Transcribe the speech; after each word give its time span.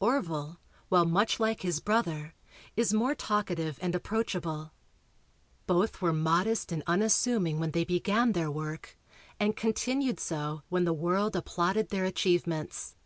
Orville, 0.00 0.58
while 0.88 1.04
much 1.04 1.38
like 1.38 1.62
his 1.62 1.78
brother, 1.78 2.34
is 2.74 2.92
more 2.92 3.14
talkative 3.14 3.78
and 3.80 3.94
approachable. 3.94 4.72
Both 5.68 6.02
were 6.02 6.12
modest 6.12 6.72
and 6.72 6.82
unassuming 6.88 7.60
when 7.60 7.70
they 7.70 7.84
began 7.84 8.32
their 8.32 8.50
work 8.50 8.98
and 9.38 9.54
continued 9.54 10.18
so 10.18 10.62
when 10.70 10.86
the 10.86 10.92
world 10.92 11.36
applauded 11.36 11.90
their 11.90 12.04
achievements. 12.04 12.96